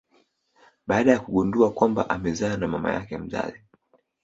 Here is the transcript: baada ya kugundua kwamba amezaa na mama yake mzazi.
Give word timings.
baada 0.87 1.11
ya 1.11 1.19
kugundua 1.19 1.71
kwamba 1.71 2.09
amezaa 2.09 2.57
na 2.57 2.67
mama 2.67 2.93
yake 2.93 3.17
mzazi. 3.17 3.61